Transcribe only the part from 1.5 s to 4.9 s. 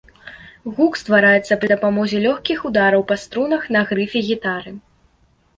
пры дапамозе лёгкіх удараў па струнах на грыфе гітары.